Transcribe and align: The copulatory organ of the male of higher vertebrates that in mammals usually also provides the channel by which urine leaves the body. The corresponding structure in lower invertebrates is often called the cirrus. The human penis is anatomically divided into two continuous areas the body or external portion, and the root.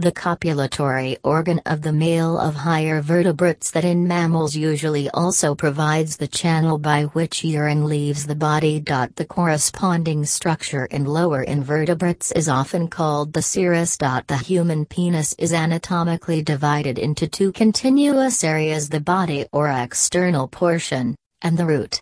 The 0.00 0.12
copulatory 0.12 1.16
organ 1.24 1.60
of 1.66 1.82
the 1.82 1.92
male 1.92 2.38
of 2.38 2.54
higher 2.54 3.00
vertebrates 3.00 3.72
that 3.72 3.84
in 3.84 4.06
mammals 4.06 4.54
usually 4.54 5.10
also 5.10 5.56
provides 5.56 6.16
the 6.16 6.28
channel 6.28 6.78
by 6.78 7.06
which 7.14 7.42
urine 7.42 7.84
leaves 7.84 8.24
the 8.24 8.36
body. 8.36 8.78
The 8.78 9.26
corresponding 9.28 10.24
structure 10.24 10.84
in 10.84 11.04
lower 11.04 11.42
invertebrates 11.42 12.30
is 12.30 12.48
often 12.48 12.86
called 12.86 13.32
the 13.32 13.42
cirrus. 13.42 13.96
The 13.96 14.40
human 14.44 14.84
penis 14.86 15.34
is 15.36 15.52
anatomically 15.52 16.42
divided 16.42 17.00
into 17.00 17.26
two 17.26 17.50
continuous 17.50 18.44
areas 18.44 18.90
the 18.90 19.00
body 19.00 19.46
or 19.52 19.68
external 19.68 20.46
portion, 20.46 21.16
and 21.42 21.58
the 21.58 21.66
root. 21.66 21.96